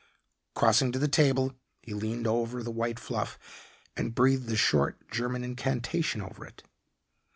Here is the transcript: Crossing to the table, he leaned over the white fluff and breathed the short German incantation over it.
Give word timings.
Crossing 0.55 0.91
to 0.91 0.97
the 0.97 1.07
table, 1.07 1.53
he 1.83 1.93
leaned 1.93 2.25
over 2.25 2.63
the 2.63 2.71
white 2.71 2.97
fluff 2.99 3.37
and 3.95 4.15
breathed 4.15 4.47
the 4.47 4.55
short 4.57 5.07
German 5.11 5.43
incantation 5.43 6.23
over 6.23 6.43
it. 6.43 6.63